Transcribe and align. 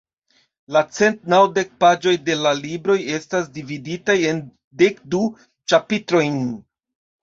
La 0.77 0.81
cent 0.99 1.19
naŭdek 1.33 1.75
paĝoj 1.85 2.15
de 2.31 2.39
la 2.47 2.55
libro 2.63 2.97
estas 3.19 3.55
dividitaj 3.61 4.19
en 4.35 4.43
dek 4.85 5.07
du 5.15 5.25
ĉapitrojn. 5.49 6.47